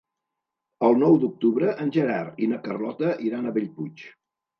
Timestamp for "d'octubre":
1.23-1.73